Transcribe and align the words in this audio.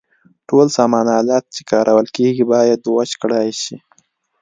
ټول 0.49 0.67
سامان 0.77 1.07
آلات 1.19 1.45
چې 1.55 1.61
کارول 1.71 2.07
کیږي 2.17 2.43
باید 2.53 2.79
وچ 2.95 3.11
کړای 3.21 3.49
شي. 3.61 3.75